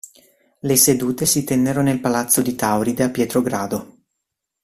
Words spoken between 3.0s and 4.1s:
a Pietrogrado.